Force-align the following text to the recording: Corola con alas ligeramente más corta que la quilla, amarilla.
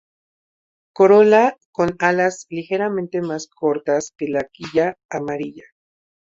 Corola 0.95 1.59
con 1.71 1.95
alas 1.99 2.47
ligeramente 2.49 3.21
más 3.21 3.45
corta 3.45 3.99
que 4.17 4.29
la 4.29 4.43
quilla, 4.45 4.97
amarilla. 5.11 5.65